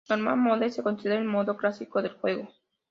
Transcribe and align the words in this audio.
Normal 0.09 0.35
mode: 0.37 0.71
Se 0.71 0.81
considera 0.81 1.19
el 1.19 1.27
modo 1.27 1.55
clásico 1.55 2.01
del 2.01 2.13
juego. 2.15 2.49